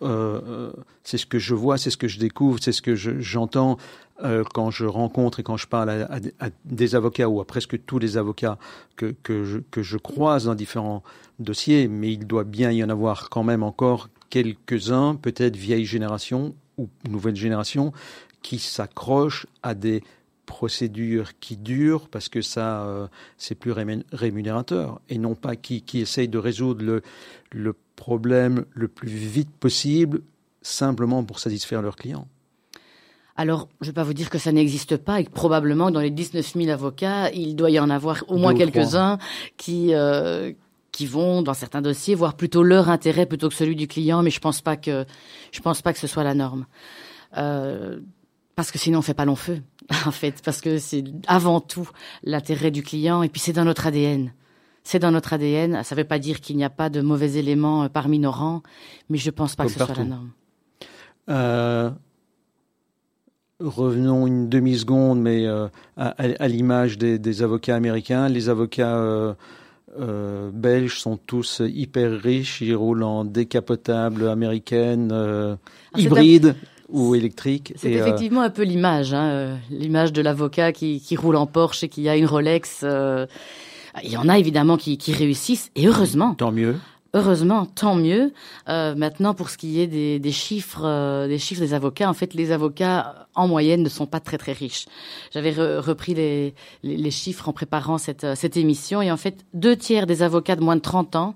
c'est 1.05 1.19
ce 1.19 1.27
que 1.27 1.39
je 1.39 1.55
vois, 1.55 1.79
c'est 1.79 1.91
ce 1.91 1.97
que 1.97 2.09
je 2.09 2.19
découvre, 2.19 2.59
c'est 2.61 2.73
ce 2.73 2.83
que 2.83 2.95
j'entends 2.97 3.79
euh, 4.25 4.43
quand 4.53 4.73
je 4.73 4.85
rencontre 4.85 5.39
et 5.39 5.43
quand 5.45 5.57
je 5.57 5.69
parle 5.69 5.91
à, 5.91 6.49
des 6.65 6.97
avocats 6.97 7.29
ou 7.29 7.41
à 7.41 7.47
presque 7.47 7.85
tous 7.87 8.01
les 8.01 8.17
avocats 8.17 8.59
que, 8.97 9.15
que, 9.23 9.45
je, 9.45 9.59
que 9.71 9.81
je 9.83 9.97
croise 9.97 10.47
dans 10.47 10.57
différents 10.57 11.05
dossiers, 11.39 11.87
mais 11.87 12.13
il 12.13 12.27
doit 12.27 12.43
bien 12.43 12.73
y 12.73 12.83
en 12.83 12.89
avoir 12.89 13.31
quand 13.31 13.45
même 13.45 13.63
encore 13.63 14.09
quelques-uns, 14.29 15.15
peut-être 15.15 15.55
vieille 15.55 15.85
génération 15.85 16.57
ou 16.79 16.89
nouvelle 17.09 17.37
génération, 17.37 17.93
qui 18.43 18.59
s'accrochent 18.59 19.47
à 19.63 19.75
des 19.75 20.03
procédures 20.49 21.39
qui 21.39 21.59
durent 21.59 22.09
parce 22.09 22.31
que 22.31 22.41
ça 22.41 22.87
euh, 22.87 23.07
c'est 23.37 23.55
plus 23.55 23.73
rémunérateur 24.13 25.01
et 25.11 25.19
non 25.19 25.35
pas 25.35 25.55
qui, 25.55 25.83
qui 25.83 26.01
essayent 26.01 26.29
de 26.29 26.39
résoudre 26.39 26.83
le, 26.83 27.03
le 27.53 27.77
problème 27.95 28.65
le 28.73 28.89
plus 28.89 29.09
vite 29.09 29.51
possible 29.51 30.23
simplement 30.63 31.23
pour 31.23 31.39
satisfaire 31.39 31.83
leurs 31.83 31.97
clients. 31.97 32.27
Alors, 33.37 33.69
je 33.81 33.87
ne 33.87 33.91
vais 33.91 33.95
pas 33.95 34.03
vous 34.03 34.15
dire 34.15 34.31
que 34.31 34.39
ça 34.39 34.51
n'existe 34.51 34.97
pas 34.97 35.21
et 35.21 35.25
que 35.25 35.31
probablement 35.31 35.93
dans 35.93 36.01
les 36.01 36.11
19 36.11 36.55
000 36.55 36.71
avocats, 36.71 37.31
il 37.31 37.55
doit 37.55 37.71
y 37.71 37.79
en 37.79 37.91
avoir 37.91 38.25
au 38.27 38.37
moins 38.37 38.55
quelques-uns 38.55 39.19
qui 39.57 39.95
euh, 39.95 40.53
qui 40.91 41.07
vont 41.07 41.43
dans 41.43 41.55
certains 41.55 41.83
dossiers 41.83 42.17
voir 42.17 42.35
plutôt 42.35 42.65
leur 42.65 42.89
intérêt 42.89 43.27
plutôt 43.27 43.49
que 43.49 43.55
celui 43.55 43.77
du 43.77 43.87
client, 43.87 44.23
mais 44.23 44.31
je 44.31 44.41
pense 44.41 44.61
pas 44.63 44.77
que 44.77 45.05
je 45.53 45.61
pense 45.61 45.83
pas 45.83 45.93
que 45.93 46.01
ce 46.01 46.09
soit 46.09 46.25
la 46.25 46.35
norme. 46.35 46.67
Euh, 47.37 48.01
parce 48.59 48.73
que 48.73 48.79
sinon 48.79 48.99
on 48.99 49.03
fait 49.03 49.15
pas 49.15 49.25
long 49.25 49.37
feu, 49.37 49.63
en 50.05 50.11
fait, 50.11 50.43
parce 50.45 50.61
que 50.61 50.79
c'est 50.79 51.05
avant 51.29 51.61
tout 51.61 51.89
l'intérêt 52.25 52.73
du 52.73 52.83
client 52.83 53.23
et 53.23 53.29
puis 53.29 53.41
c'est 53.41 53.53
dans 53.53 53.65
notre 53.65 53.87
ADN. 53.87 54.33
C'est 54.83 54.99
dans 54.99 55.13
notre 55.13 55.33
ADN. 55.33 55.85
Ça 55.85 55.95
ne 55.95 56.01
veut 56.01 56.07
pas 56.07 56.19
dire 56.19 56.41
qu'il 56.41 56.57
n'y 56.57 56.65
a 56.65 56.71
pas 56.71 56.91
de 56.91 57.01
mauvais 57.01 57.35
éléments 57.37 57.85
euh, 57.85 57.89
parmi 57.89 58.19
nos 58.19 58.33
rangs, 58.33 58.65
mais 59.11 59.17
je 59.17 59.31
pense 59.31 59.55
pas 59.55 59.63
Comme 59.63 59.69
que 59.69 59.75
ce 59.75 59.79
partout. 59.79 59.95
soit 59.95 60.03
la 60.03 60.11
norme. 60.11 60.31
Euh, 61.29 61.91
revenons 63.61 64.27
une 64.27 64.49
demi-seconde, 64.49 65.21
mais 65.21 65.47
euh, 65.47 65.69
à, 65.97 66.17
à 66.19 66.49
l'image 66.49 66.99
des, 66.99 67.21
des, 67.21 67.43
avocats 67.45 67.77
américains, 67.77 68.29
les 68.29 68.49
avocats 68.49 68.97
euh, 68.97 70.51
belges 70.53 70.99
sont 70.99 71.17
tous 71.17 71.63
hyper 71.65 72.21
riches, 72.21 72.61
ils 72.61 72.75
roulent 72.75 73.05
en 73.05 73.25
décapotable 73.25 74.27
américaine, 74.27 75.57
hybride. 75.97 76.57
Ou 76.89 77.15
électrique. 77.15 77.73
C'est 77.77 77.93
effectivement 77.93 78.43
un 78.43 78.51
peu 78.51 78.63
l'image, 78.63 79.15
hein, 79.15 79.59
l'image 79.71 80.13
de 80.13 80.23
l'avocat 80.23 80.73
qui, 80.73 81.01
qui, 81.01 81.17
roule 81.17 81.37
en 81.37 81.47
Porsche 81.47 81.85
et 81.85 81.89
qui 81.89 82.09
a 82.09 82.17
une 82.17 82.27
Rolex. 82.27 82.85
il 84.03 84.11
y 84.11 84.17
en 84.17 84.29
a 84.29 84.39
évidemment 84.39 84.77
qui, 84.77 84.99
qui 84.99 85.13
réussissent, 85.13 85.71
et 85.77 85.87
heureusement. 85.87 86.35
Tant 86.35 86.53
mieux. 86.53 86.77
Heureusement, 87.15 87.65
tant 87.65 87.95
mieux. 87.95 88.35
Euh, 88.69 88.95
maintenant, 88.95 89.33
pour 89.33 89.49
ce 89.49 89.57
qui 89.57 89.81
est 89.81 89.87
des, 89.87 90.19
des 90.19 90.33
chiffres, 90.33 90.83
euh, 90.85 91.27
des 91.27 91.39
chiffres 91.39 91.63
des 91.63 91.73
avocats, 91.73 92.09
en 92.09 92.13
fait, 92.13 92.35
les 92.35 92.53
avocats 92.53 93.27
en 93.35 93.49
moyenne 93.49 93.83
ne 93.83 93.89
sont 93.89 94.05
pas 94.07 94.21
très 94.21 94.37
très 94.37 94.53
riches. 94.53 94.87
J'avais 95.33 95.53
repris 95.53 96.13
les, 96.13 96.55
les, 96.83 97.11
chiffres 97.11 97.49
en 97.49 97.55
préparant 97.55 97.97
cette, 97.97 98.25
euh, 98.25 98.35
cette 98.35 98.59
émission, 98.59 99.01
et 99.01 99.11
en 99.11 99.17
fait, 99.17 99.47
deux 99.55 99.75
tiers 99.75 100.07
des 100.07 100.23
avocats 100.23 100.55
de 100.55 100.63
moins 100.63 100.77
de 100.77 100.83
30 100.83 101.17
ans 101.17 101.35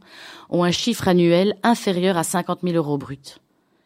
ont 0.50 0.62
un 0.62 0.72
chiffre 0.72 1.08
annuel 1.08 1.56
inférieur 1.62 2.18
à 2.18 2.22
50 2.22 2.60
000 2.62 2.76
euros 2.76 2.98
bruts. 2.98 3.38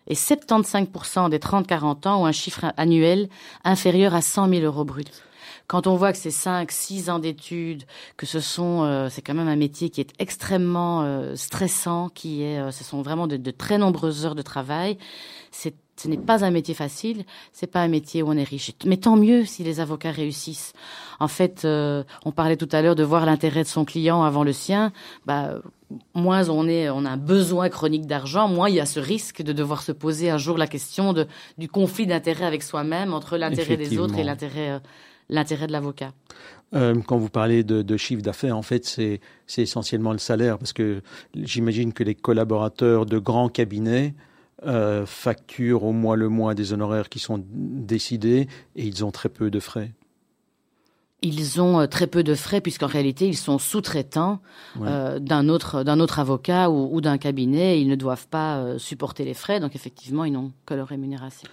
Et 0.07 0.15
75% 0.15 1.31
des 1.31 1.39
30-40 1.39 2.09
ans 2.09 2.23
ont 2.23 2.27
un 2.27 2.33
chiffre 2.33 2.73
annuel 2.77 3.29
inférieur 3.65 4.15
à 4.15 4.23
100 4.23 4.49
000 4.49 4.63
euros 4.63 4.85
bruts. 4.85 5.05
Quand 5.67 5.89
on 5.89 5.97
voit 5.97 6.13
que 6.13 6.19
c'est 6.19 6.31
5, 6.31 6.71
6 6.71 7.11
ans 7.11 7.19
d'études, 7.19 7.85
que 8.17 8.25
ce 8.25 8.39
sont, 8.39 8.85
euh, 8.85 9.09
c'est 9.11 9.21
quand 9.21 9.35
même 9.35 9.49
un 9.49 9.57
métier 9.57 9.91
qui 9.91 10.01
est 10.01 10.13
extrêmement 10.21 11.03
euh, 11.03 11.35
stressant, 11.35 12.09
qui 12.09 12.43
est, 12.43 12.61
euh, 12.61 12.71
ce 12.71 12.85
sont 12.85 13.03
vraiment 13.03 13.27
de, 13.27 13.37
de, 13.37 13.51
très 13.51 13.77
nombreuses 13.77 14.27
heures 14.27 14.37
de 14.37 14.43
travail. 14.43 14.97
C'est 15.51 15.75
ce 15.97 16.09
n'est 16.09 16.17
pas 16.17 16.45
un 16.45 16.51
métier 16.51 16.75
facile, 16.75 17.25
c'est 17.53 17.67
pas 17.67 17.81
un 17.81 17.89
métier 17.89 18.23
où 18.23 18.29
on 18.29 18.37
est 18.37 18.45
riche. 18.45 18.73
Mais 18.85 18.97
tant 18.97 19.17
mieux 19.17 19.45
si 19.45 19.65
les 19.65 19.81
avocats 19.81 20.11
réussissent. 20.11 20.73
En 21.21 21.29
fait, 21.29 21.65
on 21.65 22.33
parlait 22.33 22.57
tout 22.57 22.69
à 22.73 22.83
l'heure 22.83 22.95
de 22.95 23.03
voir 23.03 23.25
l'intérêt 23.25 23.63
de 23.63 23.69
son 23.69 23.85
client 23.85 24.23
avant 24.23 24.45
le 24.45 24.53
sien. 24.53 24.93
Bah, 25.25 25.55
moins 26.15 26.49
on 26.49 26.69
est, 26.69 26.91
on 26.91 27.05
a 27.05 27.11
un 27.11 27.17
besoin 27.17 27.69
chronique 27.69 28.07
d'argent, 28.07 28.49
moins 28.49 28.69
il 28.69 28.75
y 28.75 28.81
a 28.81 28.87
ce 28.87 29.01
risque 29.01 29.43
de 29.43 29.53
devoir 29.53 29.83
se 29.83 29.93
poser 29.93 30.31
un 30.31 30.39
jour 30.39 30.59
la 30.59 30.67
question 30.67 31.13
de, 31.13 31.27
du 31.59 31.69
conflit 31.69 32.07
d'intérêt 32.07 32.45
avec 32.45 32.63
soi-même 32.63 33.15
entre 33.15 33.39
l'intérêt 33.39 33.77
des 33.77 33.99
autres 33.99 34.19
et 34.19 34.25
l'intérêt 34.25 34.81
l'intérêt 35.29 35.67
de 35.67 35.73
l'avocat. 35.73 36.13
Euh, 36.75 36.95
quand 37.07 37.17
vous 37.17 37.29
parlez 37.29 37.63
de, 37.63 37.83
de 37.83 37.97
chiffre 37.97 38.23
d'affaires, 38.23 38.57
en 38.57 38.63
fait, 38.63 38.85
c'est 38.85 39.21
essentiellement 39.57 40.13
le 40.13 40.19
salaire, 40.19 40.59
parce 40.59 40.73
que 40.73 41.03
j'imagine 41.35 41.93
que 41.93 42.03
les 42.03 42.15
collaborateurs 42.15 43.07
de 43.07 43.19
grands 43.19 43.49
cabinets 43.49 44.15
euh, 44.65 45.05
facturent 45.07 45.85
au 45.85 45.93
mois 45.93 46.17
le 46.17 46.29
mois 46.29 46.55
des 46.55 46.73
honoraires 46.73 47.09
qui 47.09 47.19
sont 47.19 47.45
décidés 47.51 48.49
et 48.75 48.87
ils 48.87 49.05
ont 49.05 49.11
très 49.11 49.29
peu 49.29 49.51
de 49.51 49.61
frais. 49.61 49.93
Ils 51.23 51.61
ont 51.61 51.81
euh, 51.81 51.87
très 51.87 52.07
peu 52.07 52.23
de 52.23 52.35
frais 52.35 52.61
puisqu'en 52.61 52.87
réalité 52.87 53.27
ils 53.27 53.37
sont 53.37 53.59
sous-traitants 53.59 54.41
euh, 54.83 55.19
d'un 55.19 55.49
autre 55.49 55.83
d'un 55.83 55.99
autre 55.99 56.19
avocat 56.19 56.71
ou, 56.71 56.95
ou 56.95 57.01
d'un 57.01 57.19
cabinet. 57.19 57.81
Ils 57.81 57.89
ne 57.89 57.95
doivent 57.97 58.29
pas 58.29 58.59
euh, 58.59 58.79
supporter 58.79 59.25
les 59.25 59.35
frais, 59.35 59.59
donc 59.59 59.75
effectivement 59.75 60.25
ils 60.25 60.33
n'ont 60.33 60.53
que 60.67 60.75
leur 60.75 60.89
rémunération. 60.89 61.49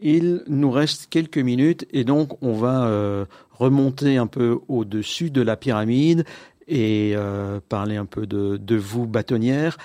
Il 0.00 0.42
nous 0.48 0.70
reste 0.70 1.06
quelques 1.08 1.38
minutes 1.38 1.86
et 1.92 2.04
donc 2.04 2.42
on 2.42 2.52
va 2.52 2.86
euh, 2.86 3.24
remonter 3.52 4.16
un 4.16 4.26
peu 4.26 4.58
au-dessus 4.68 5.30
de 5.30 5.40
la 5.40 5.56
pyramide 5.56 6.24
et 6.66 7.14
parler 7.68 7.96
un 7.96 8.06
peu 8.06 8.26
de, 8.26 8.56
de, 8.56 8.76
vous, 8.76 9.06
bâtonnière. 9.06 9.76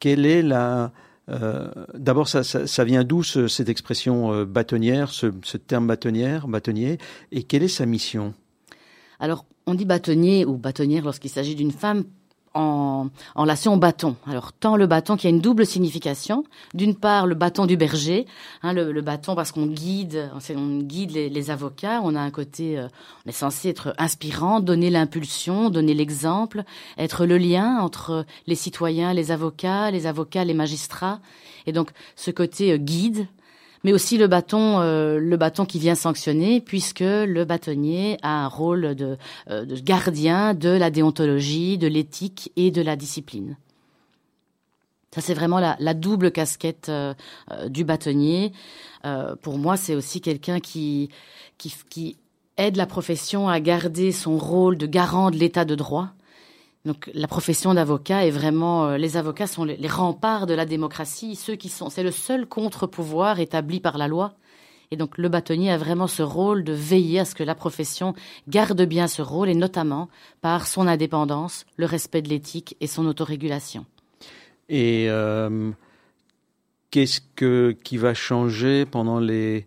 Quelle 0.00 0.26
est 0.26 0.42
la... 0.42 0.92
Euh, 1.28 1.68
D'abord, 1.94 2.28
ça, 2.28 2.84
vient 2.84 3.04
d'où 3.04 3.22
cette 3.22 3.68
expression 3.68 4.32
euh, 4.32 4.44
bâtonnière, 4.44 5.10
ce, 5.10 5.26
terme 5.56 5.86
bâtonnière, 5.86 6.48
bâtonnier, 6.48 6.98
et 7.32 7.42
quelle 7.42 7.62
est 7.62 7.68
sa 7.68 7.86
mission? 7.86 8.34
Alors, 9.18 9.46
on 9.66 9.74
dit 9.74 9.84
bâtonnier 9.84 10.44
ou 10.44 10.56
bâtonnière 10.56 11.04
lorsqu'il 11.04 11.30
s'agit 11.30 11.54
d'une 11.54 11.72
femme 11.72 12.04
en, 12.56 13.10
en 13.34 13.76
bâton. 13.76 14.16
Alors 14.26 14.52
tant 14.52 14.76
le 14.76 14.86
bâton 14.86 15.16
qui 15.16 15.26
a 15.26 15.30
une 15.30 15.40
double 15.40 15.66
signification. 15.66 16.44
D'une 16.74 16.94
part 16.94 17.26
le 17.26 17.34
bâton 17.34 17.66
du 17.66 17.76
berger, 17.76 18.26
hein, 18.62 18.72
le, 18.72 19.00
bâton 19.00 19.34
parce 19.34 19.52
qu'on 19.52 19.66
guide, 19.66 20.30
on 20.54 20.78
guide 20.78 21.12
les, 21.12 21.50
avocats. 21.50 22.00
On 22.02 22.14
a 22.14 22.20
un 22.20 22.30
côté, 22.30 22.78
euh, 22.78 22.88
on 23.24 23.28
est 23.28 23.32
censé 23.32 23.68
être 23.68 23.94
inspirant, 23.98 24.60
donner 24.60 24.90
l'impulsion, 24.90 25.70
donner 25.70 25.94
l'exemple, 25.94 26.64
être 26.98 27.26
le 27.26 27.38
lien 27.38 27.78
entre 27.78 28.24
les 28.46 28.54
citoyens, 28.54 29.12
les 29.12 29.30
avocats, 29.30 29.90
les 29.90 30.06
avocats, 30.06 30.44
les 30.44 30.54
magistrats. 30.54 31.20
Et 31.66 31.72
donc 31.72 31.90
ce 32.16 32.30
côté 32.30 32.72
euh, 32.72 32.76
guide, 32.78 33.26
mais 33.84 33.92
aussi 33.92 34.18
le 34.18 34.26
bâton, 34.26 34.80
euh, 34.80 35.18
le 35.18 35.36
bâton 35.36 35.64
qui 35.64 35.78
vient 35.78 35.94
sanctionner, 35.94 36.60
puisque 36.60 37.00
le 37.00 37.44
bâtonnier 37.44 38.18
a 38.22 38.44
un 38.44 38.48
rôle 38.48 38.94
de, 38.94 39.16
euh, 39.50 39.64
de 39.64 39.76
gardien 39.76 40.54
de 40.54 40.70
la 40.70 40.90
déontologie, 40.90 41.78
de 41.78 41.86
l'éthique 41.86 42.52
et 42.56 42.70
de 42.70 42.82
la 42.82 42.96
discipline. 42.96 43.56
Ça, 45.14 45.20
c'est 45.20 45.34
vraiment 45.34 45.60
la, 45.60 45.76
la, 45.80 45.94
double 45.94 46.30
casquette 46.30 46.88
euh, 46.90 47.14
du 47.68 47.84
bâtonnier. 47.84 48.52
pour 49.40 49.56
moi, 49.56 49.76
c'est 49.76 49.94
aussi 49.94 50.20
quelqu'un 50.20 50.60
qui, 50.60 51.10
qui 51.58 52.16
aide 52.58 52.76
la 52.76 52.86
profession 52.86 53.48
à 53.48 53.60
garder 53.60 54.12
son 54.12 54.36
rôle 54.36 54.76
de 54.76 54.86
garant 54.86 55.30
de 55.30 55.36
l'état 55.36 55.64
de 55.64 55.74
droit 55.74 56.15
donc 56.86 57.10
la 57.14 57.26
profession 57.26 57.74
d'avocat 57.74 58.24
est 58.24 58.30
vraiment, 58.30 58.86
euh, 58.86 58.96
les 58.96 59.16
avocats 59.16 59.48
sont 59.48 59.64
les, 59.64 59.88
remparts 59.88 60.46
de 60.46 60.54
la 60.54 60.64
démocratie, 60.64 61.34
ceux 61.34 61.56
qui 61.56 61.68
sont, 61.68 61.90
c'est 61.90 62.04
le 62.04 62.12
seul 62.12 62.46
contre-pouvoir 62.46 63.40
établi 63.40 63.80
par 63.80 63.98
la 63.98 64.06
loi. 64.06 64.34
Et 64.92 64.96
donc 64.96 65.18
le 65.18 65.28
bâtonnier 65.28 65.72
a 65.72 65.78
vraiment 65.78 66.06
ce 66.06 66.22
rôle 66.22 66.62
de 66.62 66.72
veiller 66.72 67.18
à 67.20 67.24
ce 67.24 67.34
que 67.34 67.42
la 67.42 67.56
profession 67.56 68.14
garde 68.46 68.80
bien 68.82 69.08
ce 69.08 69.20
rôle, 69.20 69.48
et 69.48 69.54
notamment 69.56 70.08
par 70.40 70.68
son 70.68 70.86
indépendance, 70.86 71.66
le 71.76 71.86
respect 71.86 72.22
de 72.22 72.28
l'éthique 72.28 72.76
et 72.80 72.86
son 72.86 73.04
autorégulation. 73.06 73.84
Et 74.68 75.06
euh, 75.08 75.72
qu'est-ce 76.92 77.20
que 77.34 77.76
qui 77.82 77.96
va 77.96 78.14
changer 78.14 78.86
pendant 78.86 79.18
les 79.18 79.66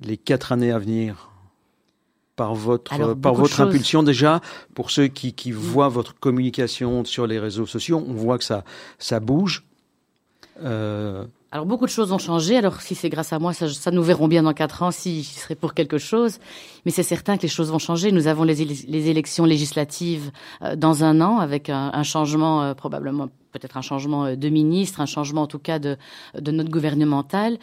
les 0.00 0.16
quatre 0.16 0.52
années 0.52 0.72
à 0.72 0.78
venir? 0.78 1.33
Par 2.36 2.54
votre 2.54 3.14
par 3.14 3.34
votre 3.34 3.60
impulsion 3.60 4.02
déjà. 4.02 4.40
Pour 4.74 4.90
ceux 4.90 5.06
qui, 5.06 5.32
qui 5.32 5.52
mm. 5.52 5.56
voient 5.56 5.88
votre 5.88 6.14
communication 6.18 7.04
sur 7.04 7.26
les 7.26 7.38
réseaux 7.38 7.66
sociaux 7.66 8.04
on 8.06 8.12
voit 8.12 8.38
que 8.38 8.44
ça 8.44 8.64
ça 8.98 9.20
bouge. 9.20 9.64
Euh... 10.62 11.24
alors 11.50 11.66
beaucoup 11.66 11.84
de 11.84 11.90
choses 11.90 12.12
ont 12.12 12.18
changé. 12.18 12.56
Alors 12.56 12.80
si 12.80 12.94
c'est 12.94 13.08
grâce 13.08 13.32
à 13.32 13.38
moi 13.38 13.52
ça, 13.52 13.68
ça 13.68 13.90
nous 13.90 14.02
verrons 14.02 14.28
bien 14.28 14.44
dans 14.44 14.52
quatre 14.52 14.82
ans 14.82 14.90
si 14.90 15.22
je 15.24 15.30
serai 15.30 15.54
pour 15.54 15.74
quelque 15.74 15.98
chose. 15.98 16.38
Mais 16.84 16.92
c'est 16.92 17.02
certain 17.02 17.36
que 17.36 17.42
les 17.42 17.48
choses 17.48 17.70
vont 17.70 17.80
changer. 17.80 18.12
Nous 18.12 18.26
avons 18.26 18.44
les, 18.44 18.54
les 18.54 19.08
élections 19.08 19.44
législatives 19.44 20.30
euh, 20.62 20.76
dans 20.76 21.02
un 21.02 21.20
an 21.20 21.38
avec 21.38 21.70
un, 21.70 21.90
un 21.92 22.02
changement 22.04 22.62
euh, 22.62 22.74
probablement 22.74 23.28
peut-être 23.52 23.76
un 23.76 23.82
changement 23.82 24.34
de 24.34 24.48
ministre 24.48 25.00
un 25.00 25.06
changement 25.06 25.42
en 25.42 25.46
tout 25.46 25.60
cas 25.60 25.78
de 25.78 25.96
de 26.38 26.50
notre 26.50 26.70
gouvernemental 26.70 27.58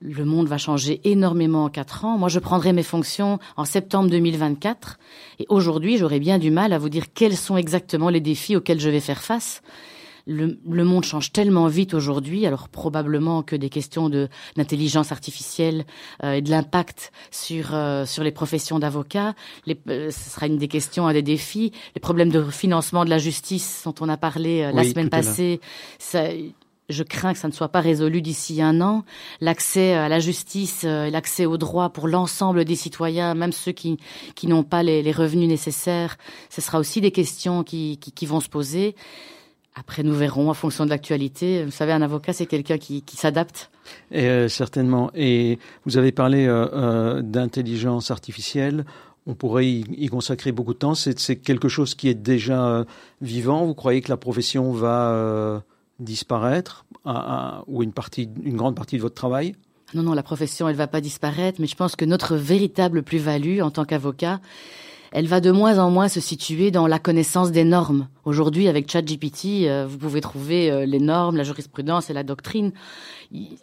le 0.00 0.24
monde 0.24 0.46
va 0.46 0.58
changer 0.58 1.00
énormément 1.04 1.64
en 1.64 1.68
quatre 1.68 2.04
ans. 2.04 2.18
Moi, 2.18 2.28
je 2.28 2.38
prendrai 2.38 2.72
mes 2.72 2.82
fonctions 2.82 3.38
en 3.56 3.64
septembre 3.64 4.10
2024. 4.10 4.98
Et 5.38 5.46
aujourd'hui, 5.48 5.96
j'aurais 5.96 6.20
bien 6.20 6.38
du 6.38 6.50
mal 6.50 6.72
à 6.72 6.78
vous 6.78 6.88
dire 6.88 7.04
quels 7.14 7.36
sont 7.36 7.56
exactement 7.56 8.08
les 8.08 8.20
défis 8.20 8.56
auxquels 8.56 8.80
je 8.80 8.90
vais 8.90 9.00
faire 9.00 9.22
face. 9.22 9.62
Le, 10.28 10.58
le 10.68 10.84
monde 10.84 11.04
change 11.04 11.30
tellement 11.30 11.68
vite 11.68 11.94
aujourd'hui, 11.94 12.46
alors 12.46 12.68
probablement 12.68 13.44
que 13.44 13.54
des 13.54 13.68
questions 13.68 14.08
de 14.08 14.28
d'intelligence 14.56 15.12
artificielle 15.12 15.86
euh, 16.24 16.32
et 16.32 16.42
de 16.42 16.50
l'impact 16.50 17.12
sur 17.30 17.72
euh, 17.72 18.04
sur 18.06 18.24
les 18.24 18.32
professions 18.32 18.80
d'avocats, 18.80 19.36
euh, 19.68 20.10
ce 20.10 20.30
sera 20.30 20.46
une 20.48 20.58
des 20.58 20.66
questions, 20.66 21.06
un 21.06 21.12
des 21.12 21.22
défis. 21.22 21.70
Les 21.94 22.00
problèmes 22.00 22.30
de 22.30 22.42
financement 22.42 23.04
de 23.04 23.10
la 23.10 23.18
justice 23.18 23.82
dont 23.84 23.94
on 24.00 24.08
a 24.08 24.16
parlé 24.16 24.62
euh, 24.62 24.72
la 24.72 24.82
semaine 24.82 25.10
passée, 25.10 25.60
ça, 26.00 26.24
je 26.88 27.02
crains 27.02 27.32
que 27.32 27.38
ça 27.38 27.48
ne 27.48 27.52
soit 27.52 27.68
pas 27.68 27.80
résolu 27.80 28.22
d'ici 28.22 28.62
un 28.62 28.80
an. 28.80 29.04
L'accès 29.40 29.94
à 29.94 30.08
la 30.08 30.20
justice, 30.20 30.82
euh, 30.84 31.10
l'accès 31.10 31.46
aux 31.46 31.58
droits 31.58 31.90
pour 31.90 32.08
l'ensemble 32.08 32.64
des 32.64 32.76
citoyens, 32.76 33.34
même 33.34 33.52
ceux 33.52 33.72
qui, 33.72 33.98
qui 34.34 34.46
n'ont 34.46 34.64
pas 34.64 34.82
les, 34.82 35.12
revenus 35.12 35.48
nécessaires, 35.48 36.16
ce 36.50 36.60
sera 36.60 36.78
aussi 36.78 37.00
des 37.00 37.10
questions 37.10 37.64
qui, 37.64 37.98
qui, 37.98 38.26
vont 38.26 38.40
se 38.40 38.48
poser. 38.48 38.94
Après, 39.74 40.02
nous 40.02 40.14
verrons 40.14 40.48
en 40.48 40.54
fonction 40.54 40.84
de 40.84 40.90
l'actualité. 40.90 41.64
Vous 41.64 41.70
savez, 41.70 41.92
un 41.92 42.02
avocat, 42.02 42.32
c'est 42.32 42.46
quelqu'un 42.46 42.78
qui, 42.78 43.02
qui 43.02 43.16
s'adapte. 43.16 43.70
Euh, 44.14 44.48
certainement. 44.48 45.10
Et 45.14 45.58
vous 45.84 45.98
avez 45.98 46.12
parlé 46.12 46.46
euh, 46.46 46.66
euh, 46.72 47.22
d'intelligence 47.22 48.10
artificielle. 48.10 48.84
On 49.26 49.34
pourrait 49.34 49.66
y, 49.66 50.06
consacrer 50.06 50.52
beaucoup 50.52 50.72
de 50.72 50.78
temps. 50.78 50.94
C'est 50.94 51.36
quelque 51.36 51.68
chose 51.68 51.94
qui 51.94 52.08
est 52.08 52.14
déjà 52.14 52.66
euh, 52.66 52.84
vivant. 53.20 53.66
Vous 53.66 53.74
croyez 53.74 54.00
que 54.00 54.08
la 54.08 54.16
profession 54.16 54.70
va 54.72 55.62
disparaître 55.98 56.84
ou 57.66 57.82
une 57.82 57.92
partie, 57.92 58.28
une 58.42 58.56
grande 58.56 58.74
partie 58.74 58.96
de 58.96 59.02
votre 59.02 59.14
travail? 59.14 59.54
Non, 59.94 60.02
non, 60.02 60.14
la 60.14 60.22
profession, 60.22 60.68
elle 60.68 60.76
va 60.76 60.88
pas 60.88 61.00
disparaître, 61.00 61.60
mais 61.60 61.68
je 61.68 61.76
pense 61.76 61.94
que 61.94 62.04
notre 62.04 62.34
véritable 62.36 63.02
plus-value 63.02 63.60
en 63.60 63.70
tant 63.70 63.84
qu'avocat, 63.84 64.40
elle 65.12 65.28
va 65.28 65.40
de 65.40 65.52
moins 65.52 65.78
en 65.78 65.90
moins 65.90 66.08
se 66.08 66.20
situer 66.20 66.72
dans 66.72 66.88
la 66.88 66.98
connaissance 66.98 67.52
des 67.52 67.64
normes. 67.64 68.08
Aujourd'hui, 68.24 68.66
avec 68.66 68.90
ChatGPT, 68.90 69.66
euh, 69.66 69.86
vous 69.88 69.96
pouvez 69.96 70.20
trouver 70.20 70.70
euh, 70.70 70.84
les 70.84 70.98
normes, 70.98 71.36
la 71.36 71.44
jurisprudence 71.44 72.10
et 72.10 72.12
la 72.12 72.24
doctrine, 72.24 72.72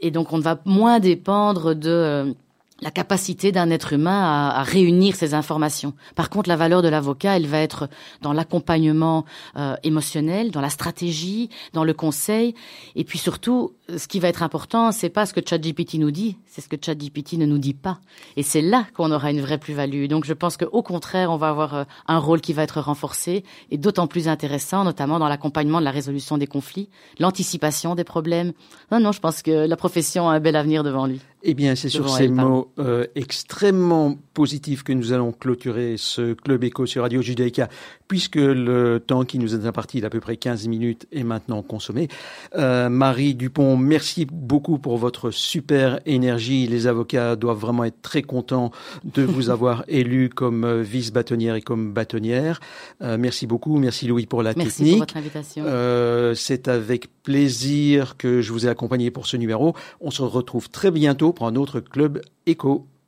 et 0.02 0.12
donc 0.12 0.32
on 0.32 0.40
va 0.40 0.60
moins 0.66 1.00
dépendre 1.00 1.76
de 1.76 1.90
euh, 1.90 2.34
la 2.82 2.92
capacité 2.92 3.52
d'un 3.52 3.70
être 3.70 3.94
humain 3.94 4.24
à, 4.24 4.60
à, 4.60 4.64
réunir 4.64 5.16
ces 5.16 5.34
informations. 5.34 5.94
Par 6.16 6.30
contre, 6.30 6.50
la 6.50 6.56
valeur 6.56 6.82
de 6.82 6.88
l'avocat, 6.88 7.38
elle 7.38 7.48
va 7.48 7.60
être 7.60 7.88
dans 8.22 8.34
l'accompagnement 8.34 9.26
euh, 9.56 9.76
émotionnel, 9.84 10.52
dans 10.52 10.62
la 10.62 10.70
stratégie, 10.70 11.50
dans 11.74 11.84
le 11.84 11.94
conseil, 11.94 12.56
et 12.96 13.04
puis 13.04 13.20
surtout, 13.20 13.74
ce 13.98 14.08
qui 14.08 14.20
va 14.20 14.28
être 14.28 14.44
important, 14.44 14.92
c'est 14.92 15.10
pas 15.10 15.26
ce 15.26 15.34
que 15.34 15.42
ChatGPT 15.46 15.96
nous 15.96 16.12
dit, 16.12 16.38
c'est 16.46 16.62
ce 16.62 16.70
que 16.70 16.76
ChatGPT 16.80 17.34
ne 17.34 17.46
nous 17.46 17.58
dit 17.58 17.74
pas. 17.74 18.00
Et 18.38 18.44
c'est 18.44 18.62
là 18.62 18.86
qu'on 18.94 19.12
aura 19.12 19.32
une 19.32 19.42
vraie 19.42 19.58
plus-value. 19.58 20.08
Donc 20.08 20.26
je 20.26 20.34
pense 20.34 20.58
qu'au 20.58 20.82
contraire, 20.82 21.32
on 21.32 21.38
va 21.38 21.50
avoir 21.50 21.76
euh, 21.76 21.84
un 22.08 22.20
rôle 22.20 22.42
qui 22.42 22.54
va 22.54 22.64
être 22.64 22.80
renforcé 22.82 23.44
et 23.72 23.78
d'autant 23.78 24.08
plus 24.08 24.28
intéressant, 24.28 24.84
notamment 24.84 25.20
dans 25.20 25.28
l'accompagnement 25.28 25.80
de 25.80 25.86
la 25.86 25.92
résolution 25.92 26.38
des 26.38 26.48
conflits, 26.48 26.90
l'anticipation 27.20 27.96
des 27.96 28.04
problèmes. 28.04 28.54
Non, 28.92 29.00
non, 29.00 29.12
je 29.12 29.20
pense 29.20 29.42
que 29.42 29.68
la 29.68 29.76
profession 29.76 30.30
a 30.30 30.34
un 30.34 30.40
bel 30.40 30.56
avenir 30.56 30.84
devant 30.84 31.06
lui. 31.06 31.22
Eh 31.46 31.56
bien, 31.56 31.76
c'est 31.76 31.90
sur 31.90 32.10
ces 32.10 32.30
mots 32.30 32.72
euh, 32.80 33.06
extrêmement 33.16 34.16
positifs 34.34 34.84
que 34.84 34.94
nous 34.94 35.12
allons 35.12 35.34
clôturer 35.34 35.96
ce 35.98 36.34
Club 36.34 36.64
Éco 36.64 36.86
sur 36.86 37.02
Radio 37.02 37.22
Judaïka, 37.22 37.68
puisque 38.08 38.38
le 38.38 39.04
temps 39.06 39.26
qui 39.26 39.40
nous 39.40 39.54
est 39.54 39.68
imparti 39.68 40.00
d'à 40.00 40.10
peu 40.10 40.22
près 40.22 40.38
15 40.38 40.70
minutes 40.70 41.06
est 41.12 41.24
maintenant 41.24 41.62
consommé. 41.62 42.08
Euh, 42.56 42.88
Marie 42.88 43.36
Dupont, 43.36 43.76
merci 43.84 44.26
beaucoup 44.26 44.80
pour 44.80 44.98
votre 44.98 45.32
super 45.32 46.00
énergie. 46.06 46.68
Les 46.68 46.88
avocats 46.88 47.36
doivent 47.36 47.60
vraiment 47.60 47.84
être 47.84 48.02
très 48.02 48.22
contents 48.22 48.72
de 49.04 49.24
vous 49.24 49.50
avoir 49.52 49.84
élu 49.88 50.30
comme 50.30 50.64
euh, 50.64 50.82
vice-bâtonnière 50.82 51.56
et 51.56 51.62
comme 51.62 51.94
bâtonnière. 51.94 52.60
Euh, 53.02 53.18
merci 53.20 53.48
beaucoup. 53.48 53.78
Merci 53.78 54.08
Louis 54.08 54.26
pour 54.26 54.44
la 54.44 54.54
merci 54.56 54.78
technique. 54.78 54.92
Pour 54.94 55.00
votre 55.02 55.18
invitation. 55.18 55.64
Euh, 55.68 56.34
c'est 56.34 56.68
avec 56.68 57.10
plaisir 57.24 58.18
que 58.18 58.42
je 58.42 58.52
vous 58.52 58.66
ai 58.66 58.70
accompagné 58.70 59.12
pour 59.12 59.28
ce 59.28 59.38
numéro. 59.38 59.76
On 60.02 60.12
se 60.12 60.22
retrouve 60.22 60.70
très 60.70 60.92
bientôt 60.92 61.34
pour 61.34 61.48
un 61.48 61.56
autre 61.56 61.80
club 61.80 62.22
éco. 62.46 62.88